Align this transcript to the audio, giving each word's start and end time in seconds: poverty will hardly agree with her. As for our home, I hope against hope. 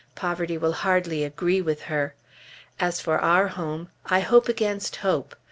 poverty 0.15 0.57
will 0.57 0.71
hardly 0.71 1.23
agree 1.23 1.61
with 1.61 1.83
her. 1.83 2.15
As 2.79 2.99
for 2.99 3.19
our 3.19 3.49
home, 3.49 3.89
I 4.07 4.21
hope 4.21 4.49
against 4.49 4.95
hope. 4.95 5.35